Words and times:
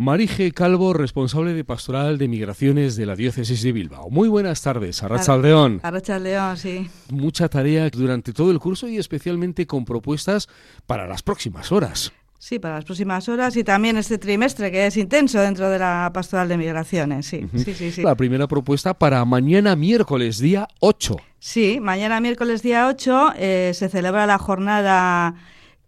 Marije 0.00 0.50
Calvo, 0.52 0.94
responsable 0.94 1.52
de 1.52 1.62
Pastoral 1.62 2.16
de 2.16 2.26
Migraciones 2.26 2.96
de 2.96 3.04
la 3.04 3.14
Diócesis 3.14 3.62
de 3.62 3.70
Bilbao. 3.70 4.08
Muy 4.08 4.30
buenas 4.30 4.62
tardes, 4.62 5.02
Arrachaldeón. 5.02 5.80
Arrachaldeón, 5.82 6.56
sí. 6.56 6.88
Mucha 7.10 7.50
tarea 7.50 7.90
durante 7.90 8.32
todo 8.32 8.50
el 8.50 8.58
curso 8.58 8.88
y 8.88 8.96
especialmente 8.96 9.66
con 9.66 9.84
propuestas 9.84 10.48
para 10.86 11.06
las 11.06 11.22
próximas 11.22 11.70
horas. 11.70 12.14
Sí, 12.38 12.58
para 12.58 12.76
las 12.76 12.86
próximas 12.86 13.28
horas 13.28 13.54
y 13.58 13.62
también 13.62 13.98
este 13.98 14.16
trimestre 14.16 14.72
que 14.72 14.86
es 14.86 14.96
intenso 14.96 15.38
dentro 15.38 15.68
de 15.68 15.78
la 15.78 16.10
Pastoral 16.14 16.48
de 16.48 16.56
Migraciones, 16.56 17.26
sí. 17.26 17.46
sí, 17.54 17.74
sí, 17.74 17.92
sí. 17.92 18.02
La 18.02 18.14
primera 18.14 18.48
propuesta 18.48 18.94
para 18.94 19.22
mañana 19.26 19.76
miércoles, 19.76 20.38
día 20.38 20.66
8. 20.78 21.16
Sí, 21.40 21.78
mañana 21.78 22.20
miércoles, 22.20 22.62
día 22.62 22.88
8, 22.88 23.34
eh, 23.36 23.72
se 23.74 23.90
celebra 23.90 24.26
la 24.26 24.38
jornada 24.38 25.34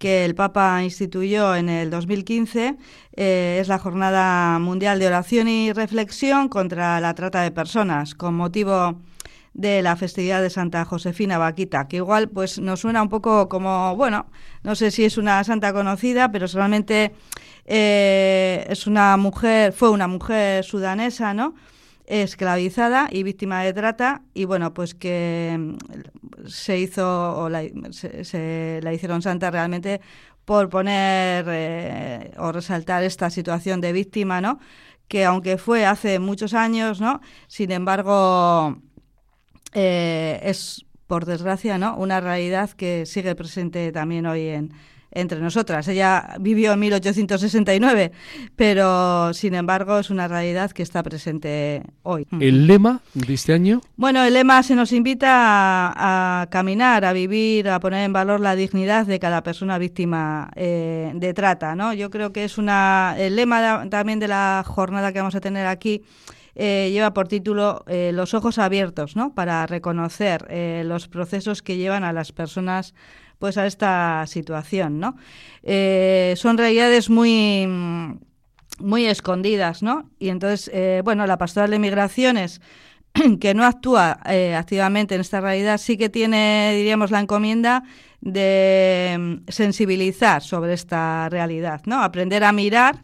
que 0.02 0.24
el 0.24 0.34
Papa 0.34 0.82
instituyó 0.82 1.54
en 1.54 1.68
el 1.68 1.88
2015. 1.88 2.76
Eh, 3.14 3.58
es 3.60 3.68
la 3.68 3.78
Jornada 3.78 4.58
Mundial 4.58 4.98
de 4.98 5.06
Oración 5.06 5.46
y 5.46 5.72
Reflexión 5.72 6.48
contra 6.48 6.98
la 6.98 7.14
Trata 7.14 7.42
de 7.42 7.52
Personas, 7.52 8.16
con 8.16 8.34
motivo 8.34 9.00
de 9.54 9.80
la 9.80 9.94
festividad 9.94 10.42
de 10.42 10.50
Santa 10.50 10.84
Josefina 10.84 11.38
Vaquita, 11.38 11.86
que 11.86 11.98
igual 11.98 12.28
pues 12.30 12.58
nos 12.58 12.80
suena 12.80 13.00
un 13.00 13.10
poco 13.10 13.48
como, 13.48 13.94
bueno, 13.94 14.26
no 14.64 14.74
sé 14.74 14.90
si 14.90 15.04
es 15.04 15.18
una 15.18 15.44
santa 15.44 15.72
conocida, 15.72 16.32
pero 16.32 16.48
solamente 16.48 17.12
eh, 17.66 18.66
es 18.68 18.88
una 18.88 19.16
mujer, 19.16 19.72
fue 19.72 19.90
una 19.90 20.08
mujer 20.08 20.64
sudanesa, 20.64 21.32
¿no? 21.32 21.54
Esclavizada 22.06 23.08
y 23.10 23.22
víctima 23.22 23.62
de 23.62 23.72
trata 23.72 24.22
y 24.34 24.44
bueno 24.44 24.74
pues 24.74 24.94
que 24.94 25.56
mm, 25.58 26.46
se 26.48 26.78
hizo 26.78 27.36
o 27.38 27.48
la, 27.48 27.62
se, 27.90 28.80
la 28.82 28.92
hicieron 28.92 29.22
santa 29.22 29.50
realmente 29.50 30.00
por 30.44 30.68
poner 30.68 31.46
eh, 31.48 32.32
o 32.38 32.52
resaltar 32.52 33.04
esta 33.04 33.30
situación 33.30 33.80
de 33.80 33.92
víctima 33.92 34.40
no 34.40 34.58
que 35.08 35.24
aunque 35.24 35.58
fue 35.58 35.86
hace 35.86 36.18
muchos 36.18 36.54
años 36.54 37.00
no 37.00 37.20
sin 37.46 37.70
embargo 37.70 38.76
eh, 39.74 40.40
es, 40.42 40.84
por 41.06 41.24
desgracia, 41.24 41.78
¿no? 41.78 41.96
una 41.96 42.20
realidad 42.20 42.70
que 42.70 43.06
sigue 43.06 43.34
presente 43.34 43.92
también 43.92 44.26
hoy 44.26 44.48
en, 44.48 44.72
entre 45.12 45.40
nosotras. 45.40 45.86
Ella 45.88 46.34
vivió 46.40 46.72
en 46.72 46.80
1869, 46.80 48.12
pero 48.56 49.32
sin 49.34 49.54
embargo 49.54 49.98
es 49.98 50.10
una 50.10 50.28
realidad 50.28 50.70
que 50.72 50.82
está 50.82 51.02
presente 51.02 51.82
hoy. 52.02 52.26
¿El 52.40 52.66
lema 52.66 53.00
de 53.14 53.34
este 53.34 53.52
año? 53.52 53.80
Bueno, 53.96 54.22
el 54.24 54.34
lema 54.34 54.62
se 54.62 54.74
nos 54.74 54.92
invita 54.92 55.92
a, 55.94 56.46
caminar, 56.50 57.04
a 57.04 57.12
vivir, 57.12 57.68
a 57.68 57.80
poner 57.80 58.04
en 58.04 58.12
valor 58.12 58.40
la 58.40 58.56
dignidad 58.56 59.06
de 59.06 59.18
cada 59.18 59.42
persona 59.42 59.78
víctima 59.78 60.50
eh, 60.56 61.12
de 61.14 61.34
trata. 61.34 61.74
¿no? 61.74 61.92
Yo 61.94 62.10
creo 62.10 62.32
que 62.32 62.44
es 62.44 62.58
una 62.58 63.14
el 63.18 63.36
lema 63.36 63.88
también 63.88 64.18
de 64.18 64.28
la 64.28 64.64
jornada 64.66 65.12
que 65.12 65.18
vamos 65.18 65.34
a 65.34 65.40
tener 65.40 65.66
aquí 65.66 66.02
eh, 66.54 66.90
lleva 66.92 67.14
por 67.14 67.28
título 67.28 67.84
eh, 67.86 68.10
Los 68.12 68.34
ojos 68.34 68.58
abiertos, 68.58 69.16
¿no? 69.16 69.34
Para 69.34 69.66
reconocer 69.66 70.46
eh, 70.50 70.82
los 70.84 71.08
procesos 71.08 71.62
que 71.62 71.76
llevan 71.76 72.04
a 72.04 72.12
las 72.12 72.32
personas 72.32 72.94
pues 73.38 73.58
a 73.58 73.66
esta 73.66 74.24
situación, 74.28 75.00
¿no? 75.00 75.16
son 76.36 76.58
realidades 76.58 77.10
muy 77.10 77.66
muy 78.78 79.06
escondidas, 79.06 79.82
¿no? 79.82 80.08
Y 80.20 80.28
entonces, 80.28 80.70
bueno, 81.02 81.26
la 81.26 81.38
pastoral 81.38 81.72
de 81.72 81.80
migraciones 81.80 82.60
que 83.40 83.54
no 83.54 83.64
actúa 83.64 84.20
activamente 84.56 85.16
en 85.16 85.22
esta 85.22 85.40
realidad 85.40 85.78
sí 85.78 85.96
que 85.96 86.08
tiene, 86.08 86.72
diríamos, 86.76 87.10
la 87.10 87.18
encomienda 87.18 87.82
de 88.22 89.16
mm, 89.18 89.50
sensibilizar 89.50 90.42
sobre 90.42 90.72
esta 90.72 91.28
realidad, 91.28 91.82
¿no? 91.84 92.02
Aprender 92.02 92.44
a 92.44 92.52
mirar 92.52 93.02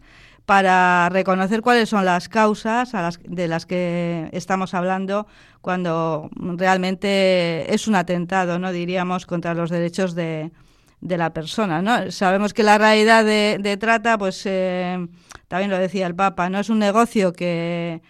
para 0.49 1.09
reconocer 1.09 1.61
cuáles 1.61 1.89
son 1.89 2.05
las 2.05 2.27
causas 2.27 2.91
de 3.23 3.47
las 3.47 3.67
que 3.67 4.29
estamos 4.31 4.73
hablando 4.73 5.27
cuando 5.61 6.31
realmente 6.35 7.71
es 7.71 7.87
un 7.87 7.93
atentado, 7.93 8.57
no 8.57 8.71
diríamos, 8.71 9.27
contra 9.27 9.53
los 9.53 9.69
derechos 9.69 10.15
de, 10.15 10.49
la 11.01 11.33
persona. 11.33 11.83
¿no? 11.83 12.09
Sabemos 12.09 12.55
que 12.55 12.63
la 12.63 12.79
realidad 12.79 13.23
de, 13.23 13.77
trata, 13.79 14.17
pues 14.17 14.43
eh, 14.47 15.07
también 15.47 15.69
lo 15.69 15.77
decía 15.77 16.07
el 16.07 16.15
Papa, 16.15 16.49
no 16.49 16.59
es 16.59 16.71
un 16.71 16.79
negocio 16.79 17.31
que, 17.31 18.01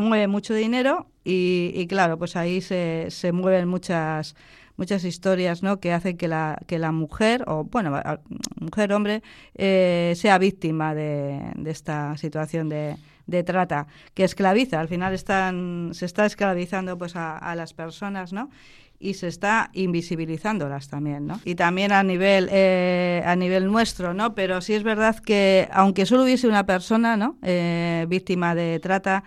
mueve 0.00 0.28
mucho 0.28 0.54
dinero 0.54 1.08
y, 1.24 1.86
claro, 1.88 2.16
pues 2.16 2.36
ahí 2.36 2.62
se, 2.62 3.08
se 3.10 3.32
mueven 3.32 3.68
muchas 3.68 4.34
muchas 4.76 5.04
historias 5.04 5.62
¿no? 5.62 5.80
que 5.80 5.92
hacen 5.92 6.16
que 6.16 6.28
la, 6.28 6.58
que 6.66 6.78
la 6.78 6.92
mujer, 6.92 7.44
o 7.46 7.64
bueno, 7.64 8.00
mujer, 8.60 8.92
hombre, 8.92 9.22
eh, 9.54 10.14
sea 10.16 10.38
víctima 10.38 10.94
de, 10.94 11.40
esta 11.66 12.16
situación 12.16 12.68
de, 12.68 12.96
de, 13.26 13.42
trata, 13.42 13.86
que 14.14 14.24
esclaviza. 14.24 14.80
Al 14.80 14.88
final 14.88 15.14
están, 15.14 15.90
se 15.92 16.06
está 16.06 16.26
esclavizando 16.26 16.98
pues 16.98 17.14
a, 17.16 17.54
las 17.54 17.74
personas, 17.74 18.32
¿no? 18.32 18.50
y 18.98 19.14
se 19.14 19.26
está 19.26 19.70
invisibilizándolas 19.72 20.88
también, 20.88 21.26
¿no? 21.26 21.40
Y 21.44 21.56
también 21.56 21.90
a 21.90 22.04
nivel 22.04 22.48
eh, 22.52 23.20
a 23.26 23.34
nivel 23.34 23.66
nuestro, 23.66 24.14
¿no? 24.14 24.32
Pero 24.36 24.60
sí 24.60 24.74
es 24.74 24.84
verdad 24.84 25.18
que 25.18 25.68
aunque 25.72 26.06
solo 26.06 26.22
hubiese 26.22 26.46
una 26.46 26.66
persona, 26.66 27.16
¿no? 27.16 27.36
Eh, 27.42 28.06
víctima 28.08 28.54
de 28.54 28.78
trata, 28.78 29.24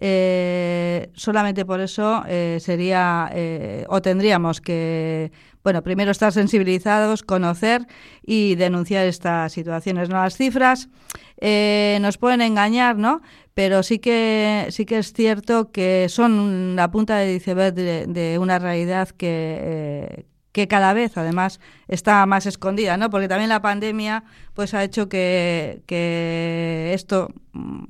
eh, 0.00 1.10
solamente 1.14 1.64
por 1.64 1.80
eso 1.80 2.22
eh, 2.28 2.58
sería 2.60 3.30
eh, 3.32 3.84
o 3.88 4.00
tendríamos 4.00 4.60
que, 4.60 5.32
bueno, 5.64 5.82
primero 5.82 6.12
estar 6.12 6.32
sensibilizados, 6.32 7.22
conocer 7.22 7.86
y 8.24 8.54
denunciar 8.54 9.06
estas 9.06 9.52
situaciones. 9.52 10.08
¿no? 10.08 10.16
Las 10.16 10.36
cifras 10.36 10.88
nos 11.40 12.18
pueden 12.18 12.40
engañar, 12.40 12.96
¿no? 12.96 13.22
Pero 13.54 13.82
sí 13.82 13.98
que 13.98 14.66
sí 14.70 14.86
que 14.86 14.98
es 14.98 15.12
cierto 15.12 15.70
que 15.70 16.06
son 16.08 16.74
la 16.76 16.90
punta 16.90 17.16
de 17.16 17.34
iceberg 17.34 17.74
de, 17.74 18.38
una 18.40 18.58
realidad 18.58 19.08
que 19.10 20.26
que 20.52 20.66
cada 20.66 20.92
vez 20.92 21.16
además 21.16 21.60
está 21.86 22.26
más 22.26 22.46
escondida, 22.46 22.96
¿no? 22.96 23.10
Porque 23.10 23.28
también 23.28 23.48
la 23.48 23.62
pandemia 23.62 24.24
pues 24.54 24.74
ha 24.74 24.82
hecho 24.82 25.08
que, 25.08 25.82
que 25.86 26.90
esto 26.94 27.28
mm, 27.52 27.84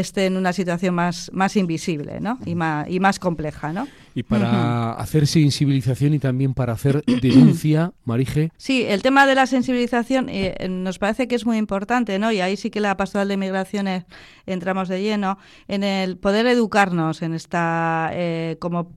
esté 0.00 0.26
en 0.26 0.36
una 0.36 0.52
situación 0.52 0.94
más, 0.94 1.30
más 1.32 1.56
invisible 1.56 2.20
¿no? 2.20 2.38
y, 2.44 2.54
más, 2.54 2.88
y 2.88 3.00
más 3.00 3.18
compleja. 3.18 3.72
¿no? 3.72 3.88
Y 4.16 4.22
para 4.22 4.92
hacer 4.92 5.26
sensibilización 5.26 6.14
y 6.14 6.18
también 6.18 6.54
para 6.54 6.72
hacer 6.72 7.04
denuncia, 7.20 7.92
Marije. 8.06 8.50
Sí, 8.56 8.82
el 8.88 9.02
tema 9.02 9.26
de 9.26 9.34
la 9.34 9.46
sensibilización 9.46 10.30
eh, 10.30 10.56
nos 10.70 10.98
parece 10.98 11.28
que 11.28 11.34
es 11.34 11.44
muy 11.44 11.58
importante, 11.58 12.18
¿no? 12.18 12.32
Y 12.32 12.40
ahí 12.40 12.56
sí 12.56 12.70
que 12.70 12.80
la 12.80 12.96
pastoral 12.96 13.28
de 13.28 13.36
migraciones 13.36 14.06
entramos 14.46 14.88
de 14.88 15.02
lleno 15.02 15.36
en 15.68 15.84
el 15.84 16.16
poder 16.16 16.46
educarnos 16.46 17.20
en 17.20 17.34
esta 17.34 18.08
eh, 18.14 18.56
como, 18.58 18.94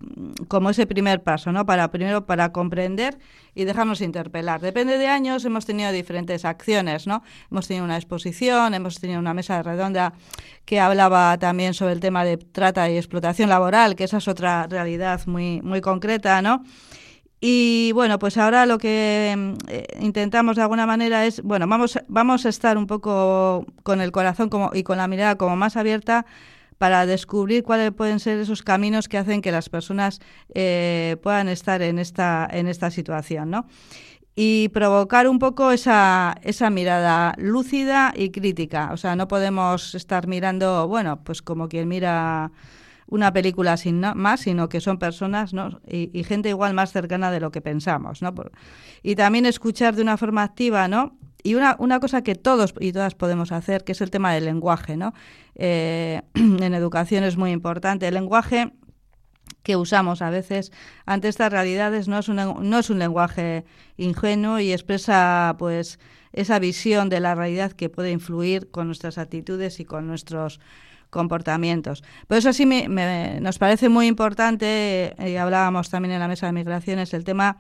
como 0.48 0.70
ese 0.70 0.88
primer 0.88 1.22
paso, 1.22 1.52
¿no? 1.52 1.66
Para 1.66 1.92
primero 1.92 2.26
para 2.26 2.54
comprender 2.54 3.18
y 3.56 3.66
dejarnos 3.66 4.00
interpelar. 4.00 4.62
Depende 4.62 4.98
de 4.98 5.08
años, 5.08 5.44
hemos 5.44 5.66
tenido 5.66 5.92
diferentes 5.92 6.46
acciones, 6.46 7.08
¿no? 7.08 7.24
Hemos 7.52 7.68
tenido 7.68 7.84
una 7.84 7.98
exposición, 7.98 8.74
hemos 8.74 9.02
tenido 9.02 9.20
una 9.20 9.34
mesa 9.34 9.62
redonda 9.62 10.14
que 10.64 10.80
hablaba 10.80 11.38
también 11.40 11.74
sobre 11.74 11.94
el 11.94 12.00
tema 12.00 12.24
de 12.24 12.38
trata 12.38 12.90
y 12.90 12.96
explotación 12.96 13.50
laboral, 13.50 13.96
que 13.96 14.04
esa 14.04 14.18
es 14.18 14.28
otra 14.28 14.68
realidad 14.68 15.09
muy, 15.28 15.62
muy 15.62 15.82
concreta, 15.82 16.42
¿no? 16.42 16.64
Y 17.42 17.92
bueno, 17.94 18.20
pues 18.20 18.38
ahora 18.38 18.66
lo 18.66 18.78
que 18.78 19.56
eh, 19.70 19.88
intentamos 20.02 20.58
de 20.58 20.64
alguna 20.64 20.86
manera 20.86 21.26
es, 21.26 21.42
bueno, 21.42 21.68
vamos, 21.68 21.98
vamos 22.10 22.46
a 22.46 22.50
estar 22.50 22.78
un 22.78 22.86
poco 22.86 23.66
con 23.84 24.02
el 24.02 24.12
corazón 24.12 24.50
como, 24.50 24.72
y 24.74 24.84
con 24.84 24.98
la 24.98 25.08
mirada 25.08 25.38
como 25.38 25.56
más 25.56 25.78
abierta 25.78 26.26
para 26.78 27.06
descubrir 27.06 27.64
cuáles 27.64 27.92
pueden 27.92 28.20
ser 28.20 28.40
esos 28.40 28.62
caminos 28.62 29.08
que 29.08 29.18
hacen 29.18 29.42
que 29.42 29.52
las 29.52 29.70
personas 29.70 30.20
eh, 30.54 31.18
puedan 31.24 31.48
estar 31.48 31.82
en 31.82 32.00
esta, 32.00 32.48
en 32.52 32.68
esta 32.68 32.92
situación, 32.92 33.50
¿no? 33.52 33.68
Y 34.36 34.70
provocar 34.70 35.28
un 35.28 35.40
poco 35.40 35.72
esa, 35.72 36.38
esa 36.44 36.70
mirada 36.70 37.36
lúcida 37.38 38.14
y 38.16 38.32
crítica. 38.32 38.92
O 38.94 38.98
sea, 38.98 39.18
no 39.18 39.28
podemos 39.28 39.96
estar 39.96 40.28
mirando, 40.28 40.88
bueno, 40.88 41.22
pues 41.24 41.42
como 41.42 41.68
quien 41.68 41.90
mira 41.90 42.52
una 43.10 43.34
película 43.34 43.76
sin 43.78 44.00
más, 44.16 44.42
sino 44.42 44.70
que 44.70 44.82
son 44.82 45.00
personas 45.00 45.54
¿no? 45.54 45.82
y, 45.88 46.24
gente 46.24 46.50
igual 46.50 46.74
más 46.74 46.92
cercana 46.92 47.32
de 47.32 47.40
lo 47.40 47.52
que 47.52 47.62
pensamos. 47.62 48.22
¿no? 48.22 48.34
y 49.04 49.16
también 49.16 49.46
escuchar 49.46 49.96
de 49.96 50.02
una 50.02 50.18
forma 50.18 50.44
activa, 50.44 50.88
¿no? 50.88 51.18
Y 51.42 51.56
una, 51.56 51.78
una 51.80 52.02
cosa 52.02 52.22
que 52.22 52.36
todos 52.36 52.74
y 52.82 52.92
todas 52.92 53.16
podemos 53.16 53.54
hacer, 53.54 53.86
que 53.86 53.94
es 53.94 54.02
el 54.02 54.12
tema 54.12 54.34
del 54.34 54.44
lenguaje, 54.44 54.98
¿no? 54.98 55.14
Eh, 55.56 56.22
en 56.34 56.74
educación 56.74 57.24
es 57.24 57.38
muy 57.38 57.52
importante. 57.52 58.08
El 58.08 58.16
lenguaje 58.16 58.74
que 59.64 59.78
usamos 59.78 60.22
a 60.22 60.30
veces 60.30 60.72
ante 61.06 61.30
estas 61.30 61.52
realidades 61.52 62.08
no 62.08 62.20
es 62.20 62.28
un, 62.28 62.36
no 62.36 62.80
es 62.80 62.90
un 62.90 63.00
lenguaje 63.00 63.66
ingenuo 63.98 64.60
y 64.60 64.74
expresa 64.74 65.56
pues 65.58 65.98
esa 66.34 66.60
visión 66.60 67.10
de 67.10 67.22
la 67.22 67.36
realidad 67.36 67.72
que 67.72 67.90
puede 67.90 68.12
influir 68.12 68.70
con 68.70 68.88
nuestras 68.88 69.18
actitudes 69.18 69.80
y 69.80 69.86
con 69.86 70.08
nuestros 70.08 70.60
comportamientos. 71.10 72.04
Por 72.28 72.38
eso 72.38 72.54
sí 72.54 72.66
me, 72.66 73.40
nos 73.42 73.58
parece 73.58 73.90
muy 73.90 74.08
importante, 74.08 75.16
y 75.20 75.36
hablábamos 75.36 75.90
también 75.90 76.14
en 76.14 76.20
la 76.20 76.28
mesa 76.28 76.46
de 76.46 76.54
migraciones, 76.54 77.14
el 77.14 77.24
tema 77.24 77.58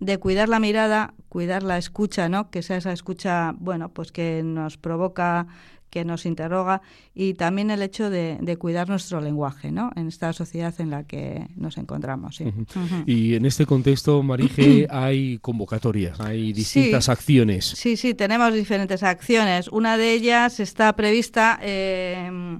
de 0.00 0.18
cuidar 0.18 0.48
la 0.48 0.60
mirada, 0.60 1.14
cuidar 1.28 1.62
la 1.62 1.78
escucha, 1.78 2.28
¿no? 2.28 2.50
Que 2.50 2.62
sea 2.62 2.76
esa 2.76 2.92
escucha, 2.92 3.54
bueno, 3.58 3.90
pues 3.90 4.12
que 4.12 4.42
nos 4.44 4.76
provoca 4.76 5.46
que 5.94 6.04
nos 6.04 6.26
interroga 6.26 6.82
y 7.14 7.34
también 7.34 7.70
el 7.70 7.80
hecho 7.80 8.10
de, 8.10 8.56
cuidar 8.58 8.88
nuestro 8.88 9.20
lenguaje, 9.20 9.70
¿no? 9.70 9.92
En 9.94 10.08
esta 10.08 10.32
sociedad 10.32 10.74
en 10.80 10.90
la 10.90 11.04
que 11.04 11.46
nos 11.54 11.78
encontramos. 11.78 12.40
Y 13.06 13.36
en 13.36 13.46
este 13.46 13.64
contexto, 13.64 14.20
Marije, 14.24 14.88
hay 14.90 15.38
convocatorias, 15.38 16.18
hay 16.18 16.52
distintas 16.52 17.08
acciones. 17.08 17.64
Sí, 17.64 17.96
sí, 17.96 18.12
tenemos 18.12 18.52
diferentes 18.52 19.04
acciones. 19.04 19.68
Una 19.68 19.96
de 19.96 20.14
ellas 20.14 20.58
está 20.58 20.96
prevista. 20.96 21.60
Eh, 21.62 22.58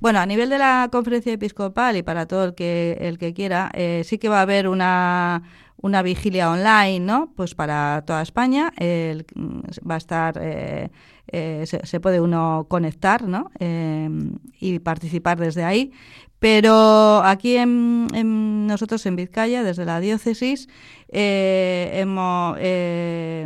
bueno, 0.00 0.18
a 0.18 0.26
nivel 0.26 0.48
de 0.48 0.58
la 0.58 0.88
conferencia 0.90 1.32
episcopal 1.32 1.96
y 1.96 2.02
para 2.02 2.26
todo 2.26 2.44
el 2.44 2.54
que 2.54 2.96
el 3.00 3.18
que 3.18 3.34
quiera, 3.34 3.70
eh, 3.74 4.02
sí 4.04 4.18
que 4.18 4.28
va 4.28 4.38
a 4.38 4.42
haber 4.42 4.66
una 4.66 5.42
una 5.82 6.02
vigilia 6.02 6.50
online, 6.50 7.00
¿no? 7.00 7.32
Pues 7.36 7.54
para 7.54 8.02
toda 8.06 8.20
España 8.20 8.70
va 8.78 9.94
a 9.94 9.96
estar, 9.96 10.38
eh, 10.38 10.90
eh, 11.28 11.64
se, 11.66 12.00
puede 12.00 12.20
uno 12.20 12.66
conectar, 12.68 13.22
¿no? 13.22 13.50
y 14.60 14.78
participar 14.80 15.38
desde 15.38 15.64
ahí. 15.64 15.92
Pero 16.38 17.22
aquí 17.24 17.56
en, 17.56 18.66
nosotros 18.66 19.06
en 19.06 19.16
Vizcaya, 19.16 19.62
desde 19.62 19.86
la 19.86 20.00
diócesis, 20.00 20.68
hemos, 21.08 22.58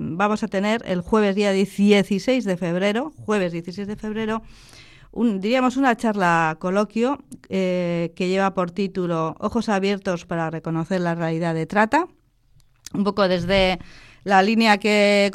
vamos 0.02 0.42
a 0.42 0.48
tener 0.48 0.82
el 0.86 1.02
jueves 1.02 1.36
día 1.36 1.52
16 1.52 2.44
de 2.44 2.56
febrero, 2.56 3.12
jueves 3.16 3.52
16 3.52 3.86
de 3.86 3.96
febrero, 3.96 4.42
diríamos 5.14 5.76
una 5.76 5.96
charla 5.96 6.56
coloquio 6.58 7.18
eh, 7.48 8.12
que 8.16 8.28
lleva 8.28 8.54
por 8.54 8.70
título 8.70 9.36
Ojos 9.38 9.68
abiertos 9.68 10.24
para 10.24 10.50
reconocer 10.50 11.00
la 11.00 11.14
realidad 11.14 11.54
de 11.54 11.66
trata, 11.66 12.06
un 12.92 13.04
poco 13.04 13.28
desde 13.28 13.78
la 14.24 14.42
línea 14.42 14.78
que, 14.78 15.30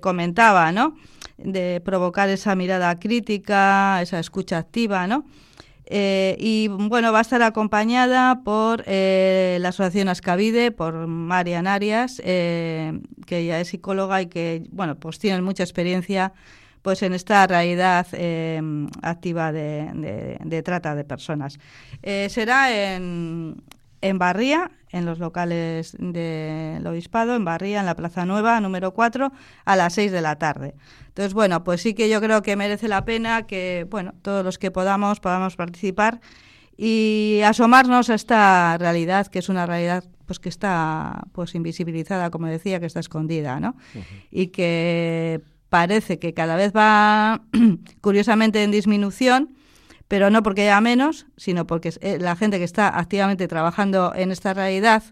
comentaba, 0.00 0.72
¿no? 0.72 0.96
De 1.38 1.80
provocar 1.84 2.28
esa 2.28 2.54
mirada 2.54 2.98
crítica, 2.98 4.00
esa 4.02 4.18
escucha 4.18 4.58
activa, 4.58 5.06
¿no? 5.06 5.24
Eh, 5.92 6.36
y 6.38 6.68
bueno, 6.68 7.10
va 7.12 7.18
a 7.18 7.22
estar 7.22 7.42
acompañada 7.42 8.42
por 8.44 8.84
eh, 8.86 9.58
la 9.60 9.70
Asociación 9.70 10.08
Ascavide, 10.08 10.70
por 10.70 11.08
Marian 11.08 11.66
Arias, 11.66 12.18
que 12.22 13.00
ella 13.28 13.60
es 13.60 13.68
psicóloga 13.68 14.22
y 14.22 14.26
que, 14.26 14.62
bueno, 14.70 14.96
pues 14.96 15.18
tiene 15.18 15.42
mucha 15.42 15.64
experiencia 15.64 16.32
pues 16.82 17.02
en 17.02 17.12
esta 17.12 17.46
realidad 17.46 18.06
eh, 18.12 18.60
activa 19.02 19.52
de, 19.52 20.62
trata 20.64 20.94
de 20.94 21.04
personas. 21.04 21.58
Eh, 22.02 22.28
será 22.30 22.72
en, 22.72 23.62
en 24.00 24.18
Barría, 24.18 24.70
en 24.90 25.04
los 25.04 25.18
locales 25.18 25.96
del 25.98 26.86
Obispado, 26.86 27.34
en 27.34 27.44
Barría, 27.44 27.80
en 27.80 27.86
la 27.86 27.94
Plaza 27.94 28.24
Nueva, 28.24 28.60
número 28.60 28.92
4, 28.92 29.32
a 29.64 29.76
las 29.76 29.94
6 29.94 30.10
de 30.12 30.20
la 30.20 30.36
tarde. 30.36 30.74
Entonces, 31.08 31.34
bueno, 31.34 31.64
pues 31.64 31.82
sí 31.82 31.94
que 31.94 32.08
yo 32.08 32.20
creo 32.20 32.42
que 32.42 32.56
merece 32.56 32.88
la 32.88 33.04
pena 33.04 33.46
que, 33.46 33.86
bueno, 33.90 34.14
todos 34.22 34.44
los 34.44 34.58
que 34.58 34.70
podamos, 34.70 35.20
podamos 35.20 35.56
participar 35.56 36.20
y 36.76 37.40
asomarnos 37.44 38.08
a 38.08 38.14
esta 38.14 38.78
realidad, 38.78 39.26
que 39.26 39.40
es 39.40 39.48
una 39.48 39.66
realidad 39.66 40.04
pues 40.24 40.38
que 40.38 40.48
está 40.48 41.24
pues 41.32 41.54
invisibilizada, 41.54 42.30
como 42.30 42.46
decía, 42.46 42.80
que 42.80 42.86
está 42.86 43.00
escondida, 43.00 43.58
¿no? 43.60 43.76
Y 44.30 44.46
que 44.46 45.42
parece 45.70 46.18
que 46.18 46.34
cada 46.34 46.56
vez 46.56 46.72
va 46.76 47.42
curiosamente 48.02 48.62
en 48.62 48.70
disminución, 48.70 49.54
pero 50.08 50.28
no 50.28 50.42
porque 50.42 50.62
haya 50.62 50.80
menos, 50.80 51.26
sino 51.36 51.66
porque 51.66 51.94
eh, 52.00 52.18
la 52.20 52.36
gente 52.36 52.58
que 52.58 52.64
está 52.64 52.98
activamente 52.98 53.48
trabajando 53.48 54.12
en 54.14 54.32
esta 54.32 54.52
realidad, 54.52 55.02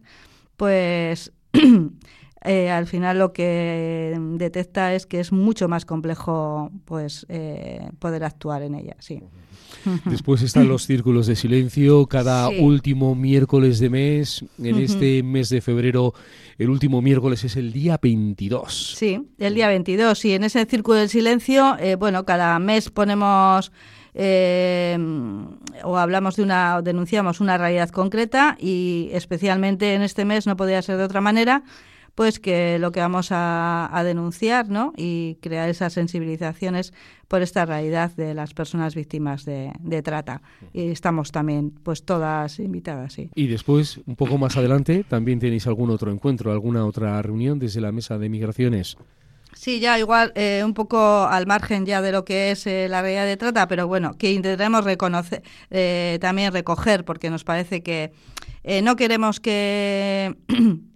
pues 0.56 1.32
eh, 2.44 2.70
al 2.70 2.87
final 2.87 3.19
lo 3.19 3.32
que 3.32 4.19
detecta 4.32 4.94
es 4.94 5.06
que 5.06 5.20
es 5.20 5.32
mucho 5.32 5.69
más 5.69 5.84
complejo 5.84 6.72
pues 6.84 7.25
eh, 7.28 7.90
poder 8.00 8.25
actuar 8.25 8.62
en 8.62 8.75
ella, 8.75 8.96
sí. 8.99 9.22
Después 10.05 10.43
están 10.43 10.69
los 10.69 10.87
círculos 10.87 11.27
de 11.27 11.37
silencio 11.37 12.07
cada 12.07 12.49
último 12.49 13.15
miércoles 13.15 13.79
de 13.79 13.91
mes. 13.91 14.45
En 14.63 14.79
este 14.79 15.23
mes 15.23 15.49
de 15.49 15.61
febrero, 15.61 16.15
el 16.59 16.71
último 16.71 17.03
miércoles 17.03 17.45
es 17.45 17.57
el 17.57 17.73
día 17.73 17.99
22. 18.01 18.95
Sí, 18.97 19.21
el 19.39 19.55
día 19.55 19.69
22. 19.69 20.25
Y 20.25 20.35
en 20.35 20.45
ese 20.45 20.65
círculo 20.67 20.99
de 20.99 21.09
silencio, 21.09 21.77
eh, 21.79 21.95
bueno, 21.97 22.25
cada 22.25 22.59
mes 22.59 22.91
ponemos... 22.91 23.73
Eh, 24.21 24.99
o 25.85 25.97
hablamos 25.97 26.35
de 26.35 26.43
una, 26.43 26.79
o 26.79 26.83
denunciamos 26.83 27.41
una 27.41 27.57
realidad 27.57 27.91
concreta 27.91 28.57
y 28.59 29.11
especialmente 29.13 29.95
en 29.95 30.03
este 30.03 30.25
mes 30.25 30.47
no 30.47 30.57
podía 30.57 30.83
ser 30.83 30.97
de 30.97 31.05
otra 31.05 31.21
manera, 31.21 31.63
pues 32.19 32.41
que 32.41 32.81
lo 32.81 32.91
que 32.91 32.99
vamos 32.99 33.29
a, 33.31 34.03
denunciar 34.05 34.69
¿no? 34.69 34.93
y 34.97 35.37
crear 35.41 35.69
esas 35.69 35.93
sensibilizaciones 35.93 36.93
por 37.29 37.43
esta 37.43 37.65
realidad 37.65 38.11
de 38.17 38.35
las 38.35 38.55
personas 38.55 38.97
víctimas 38.97 39.44
de, 39.44 39.70
trata. 40.03 40.43
Y 40.73 40.91
estamos 40.91 41.31
también 41.31 41.70
pues 41.70 42.03
todas 42.03 42.59
invitadas. 42.59 43.12
Sí. 43.12 43.31
Y 43.37 43.47
después, 43.47 44.00
un 44.05 44.17
poco 44.17 44.37
más 44.37 44.56
adelante, 44.56 45.05
también 45.09 45.38
tenéis 45.38 45.69
algún 45.69 45.91
otro 45.91 46.11
encuentro, 46.11 46.50
alguna 46.50 46.85
otra 46.87 47.23
reunión 47.23 47.61
desde 47.61 47.81
la 47.81 47.93
mesa 47.93 48.19
de 48.19 48.29
migraciones. 48.29 48.97
Sí, 49.55 49.79
ya 49.79 49.97
igual 49.97 50.32
eh, 50.35 50.62
un 50.65 50.75
poco 50.75 51.25
al 51.25 51.47
margen 51.47 51.87
ya 51.87 52.03
de 52.03 52.11
lo 52.11 52.25
que 52.25 52.50
es 52.50 52.67
eh, 52.67 52.88
la 52.88 53.00
realidad 53.00 53.26
de 53.26 53.37
trata, 53.37 53.69
pero 53.69 53.87
bueno, 53.87 54.19
que 54.19 54.32
intentaremos 54.32 54.85
reconocer, 54.85 55.44
eh, 55.70 56.19
también 56.20 56.53
recoger, 56.53 57.05
porque 57.05 57.31
nos 57.31 57.44
parece 57.44 57.85
que 57.85 58.11
no 58.82 58.97
queremos 58.97 59.38
que 59.38 60.37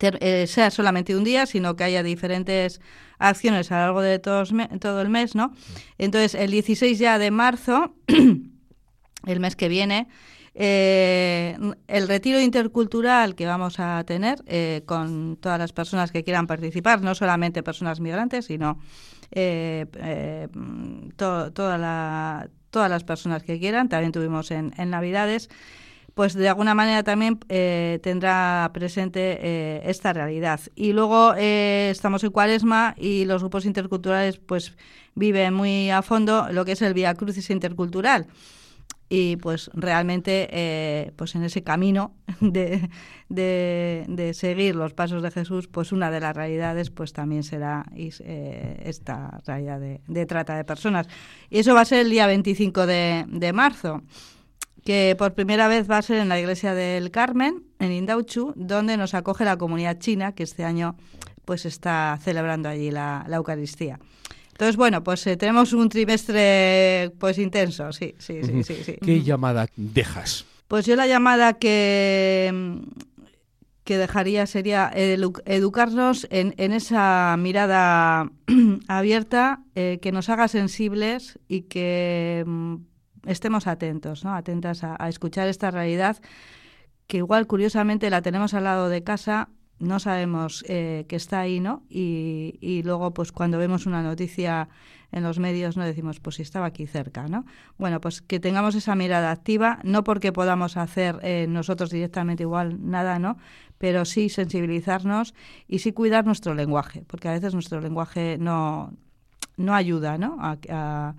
eh, 0.00 0.46
sea 0.46 0.70
solamente 0.70 1.16
un 1.16 1.24
día, 1.24 1.46
sino 1.46 1.76
que 1.76 1.84
haya 1.84 2.02
diferentes 2.02 2.80
acciones 3.18 3.70
a 3.70 3.76
lo 3.76 3.80
largo 3.82 4.02
de 4.02 4.18
todo 4.18 5.00
el 5.00 5.08
mes, 5.08 5.34
¿no? 5.34 5.52
Entonces, 5.98 6.34
el 6.34 6.50
16 6.50 6.98
ya 6.98 7.18
de 7.18 7.30
marzo, 7.30 7.94
el 9.26 9.40
mes 9.40 9.56
que 9.56 9.68
viene, 9.68 10.08
eh, 10.56 11.56
el 11.88 12.08
retiro 12.08 12.40
intercultural 12.40 13.34
que 13.34 13.46
vamos 13.46 13.80
a 13.80 14.04
tener 14.04 14.42
eh, 14.46 14.82
con 14.86 15.36
todas 15.36 15.58
las 15.58 15.72
personas 15.72 16.12
que 16.12 16.22
quieran 16.22 16.46
participar, 16.46 17.02
no 17.02 17.14
solamente 17.14 17.62
personas 17.62 18.00
migrantes, 18.00 18.46
sino 18.46 18.78
toda 21.16 21.78
la, 21.78 22.48
todas 22.70 22.90
las 22.90 23.04
personas 23.04 23.42
que 23.42 23.58
quieran. 23.58 23.88
También 23.88 24.12
tuvimos 24.12 24.50
en 24.50 24.72
Navidades 24.90 25.48
pues 26.14 26.34
de 26.34 26.48
alguna 26.48 26.74
manera 26.74 27.02
también 27.02 27.40
eh, 27.48 27.98
tendrá 28.02 28.70
presente 28.72 29.38
eh, 29.40 29.82
esta 29.84 30.12
realidad. 30.12 30.60
Y 30.76 30.92
luego 30.92 31.34
eh, 31.36 31.88
estamos 31.90 32.22
en 32.22 32.30
Cuaresma 32.30 32.94
y 32.96 33.24
los 33.24 33.42
grupos 33.42 33.66
interculturales 33.66 34.38
pues 34.38 34.76
viven 35.16 35.54
muy 35.54 35.90
a 35.90 36.02
fondo 36.02 36.48
lo 36.52 36.64
que 36.64 36.72
es 36.72 36.82
el 36.82 36.94
Vía 36.94 37.14
Crucis 37.14 37.50
intercultural. 37.50 38.28
Y 39.08 39.36
pues 39.36 39.70
realmente 39.74 41.12
pues 41.16 41.34
en 41.34 41.44
ese 41.44 41.62
camino 41.62 42.14
de, 42.40 42.88
de, 43.28 44.32
seguir 44.34 44.74
los 44.74 44.94
pasos 44.94 45.22
de 45.22 45.30
Jesús, 45.30 45.68
pues 45.68 45.92
una 45.92 46.10
de 46.10 46.20
las 46.20 46.34
realidades 46.34 46.90
pues 46.90 47.12
también 47.12 47.42
será 47.42 47.84
esta 47.94 49.40
realidad 49.46 49.78
de, 49.78 50.26
trata 50.26 50.56
de 50.56 50.64
personas. 50.64 51.06
Y 51.50 51.58
eso 51.58 51.74
va 51.74 51.82
a 51.82 51.84
ser 51.84 52.00
el 52.00 52.10
día 52.10 52.26
25 52.26 52.86
de, 52.86 53.24
de 53.28 53.52
marzo 53.52 54.02
que 54.84 55.16
por 55.18 55.34
primera 55.34 55.66
vez 55.66 55.90
va 55.90 55.98
a 55.98 56.02
ser 56.02 56.18
en 56.18 56.28
la 56.28 56.38
iglesia 56.38 56.74
del 56.74 57.10
Carmen, 57.10 57.64
en 57.78 57.90
Indauchu, 57.90 58.52
donde 58.54 58.96
nos 58.96 59.14
acoge 59.14 59.44
la 59.44 59.56
comunidad 59.56 59.98
china, 59.98 60.32
que 60.34 60.42
este 60.42 60.64
año 60.64 60.96
pues 61.44 61.64
está 61.64 62.18
celebrando 62.22 62.68
allí 62.68 62.90
la, 62.90 63.26
Eucaristía. 63.30 63.98
Entonces, 64.52 64.76
bueno, 64.76 65.02
pues 65.02 65.26
eh, 65.26 65.36
tenemos 65.36 65.72
un 65.72 65.88
trimestre 65.88 67.12
pues 67.18 67.38
intenso, 67.38 67.92
sí, 67.92 68.14
sí, 68.18 68.40
sí, 68.42 68.62
sí, 68.62 68.96
¿Qué 69.02 69.22
llamada 69.22 69.66
dejas? 69.74 70.44
Pues 70.68 70.86
yo 70.86 70.96
la 70.96 71.06
llamada 71.06 71.54
que, 71.54 72.80
que 73.82 73.98
dejaría 73.98 74.46
sería 74.46 74.90
educarnos 74.94 76.26
en, 76.30 76.54
en 76.56 76.72
esa 76.72 77.36
mirada 77.38 78.30
abierta 78.88 79.62
eh, 79.74 79.98
que 80.00 80.12
nos 80.12 80.28
haga 80.28 80.46
sensibles 80.48 81.38
y 81.48 81.62
que 81.62 82.44
mm, 82.46 82.76
estemos 83.26 83.66
atentos, 83.66 84.24
¿no? 84.24 84.34
atentas 84.34 84.84
a, 84.84 85.08
escuchar 85.08 85.48
esta 85.48 85.70
realidad 85.70 86.18
que 87.06 87.18
igual 87.18 87.46
curiosamente 87.46 88.10
la 88.10 88.22
tenemos 88.22 88.54
al 88.54 88.64
lado 88.64 88.88
de 88.88 89.02
casa, 89.02 89.48
no 89.78 89.98
sabemos 89.98 90.64
eh, 90.68 91.04
que 91.08 91.16
está 91.16 91.40
ahí, 91.40 91.60
¿no? 91.60 91.82
Y, 91.90 92.82
luego, 92.84 93.12
pues 93.12 93.32
cuando 93.32 93.58
vemos 93.58 93.86
una 93.86 94.02
noticia 94.02 94.68
en 95.12 95.22
los 95.22 95.38
medios, 95.38 95.76
no 95.76 95.84
decimos, 95.84 96.20
pues 96.20 96.36
si 96.36 96.42
estaba 96.42 96.66
aquí 96.66 96.86
cerca, 96.86 97.26
¿no? 97.28 97.44
Bueno, 97.76 98.00
pues 98.00 98.22
que 98.22 98.40
tengamos 98.40 98.74
esa 98.74 98.94
mirada 98.94 99.30
activa, 99.30 99.80
no 99.82 100.02
porque 100.02 100.32
podamos 100.32 100.76
hacer 100.76 101.18
eh, 101.22 101.46
nosotros 101.48 101.90
directamente 101.90 102.44
igual 102.44 102.90
nada, 102.90 103.18
¿no? 103.18 103.36
Pero 103.76 104.04
sí 104.04 104.28
sensibilizarnos 104.28 105.34
y 105.68 105.80
sí 105.80 105.92
cuidar 105.92 106.24
nuestro 106.24 106.54
lenguaje, 106.54 107.04
porque 107.06 107.28
a 107.28 107.32
veces 107.32 107.52
nuestro 107.52 107.80
lenguaje 107.80 108.38
no, 108.38 108.94
no 109.56 109.74
ayuda, 109.74 110.16
¿no? 110.16 110.38
A, 110.40 111.14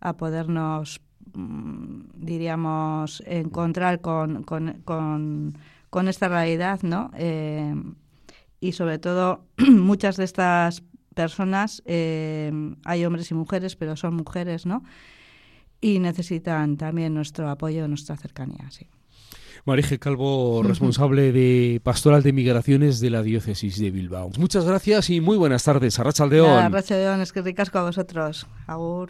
a 0.00 0.16
podernos 0.16 1.00
Mm, 1.00 1.09
diríamos, 1.34 3.22
encontrar 3.26 4.00
con, 4.00 4.42
con, 4.42 5.54
con, 5.90 6.08
esta 6.08 6.28
realidad, 6.28 6.80
¿no? 6.82 7.10
Eh, 7.16 7.74
y 8.60 8.72
sobre 8.72 8.98
todo, 8.98 9.44
muchas 9.58 10.16
de 10.16 10.24
estas 10.24 10.82
personas, 11.14 11.82
eh, 11.86 12.52
hay 12.84 13.04
hombres 13.04 13.30
y 13.30 13.34
mujeres, 13.34 13.76
pero 13.76 13.96
son 13.96 14.14
mujeres, 14.14 14.66
¿no? 14.66 14.82
Y 15.80 15.98
necesitan 15.98 16.76
también 16.76 17.14
nuestro 17.14 17.48
apoyo, 17.48 17.88
nuestra 17.88 18.16
cercanía, 18.16 18.70
sí. 18.70 18.86
Marije 19.64 19.98
Calvo, 19.98 20.62
responsable 20.62 21.32
de 21.32 21.80
Pastoral 21.82 22.22
de 22.22 22.32
Migraciones 22.32 23.00
de 23.00 23.10
la 23.10 23.22
Diócesis 23.22 23.78
de 23.78 23.90
Bilbao. 23.90 24.30
Muchas 24.38 24.64
gracias 24.64 25.10
y 25.10 25.20
muy 25.20 25.36
buenas 25.36 25.64
tardes. 25.64 25.98
Arracha 25.98 26.24
Aldeón. 26.24 26.48
Arracha 26.48 26.94
Aldeón, 26.94 27.20
es 27.20 27.32
que 27.32 27.42
ricasco 27.42 27.78
a 27.78 27.82
vosotros. 27.82 28.46
Agur. 28.66 28.98